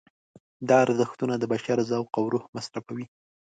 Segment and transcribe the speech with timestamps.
[0.67, 3.05] دا ارزښتونه د بشر ذوق او روح مصرفوي.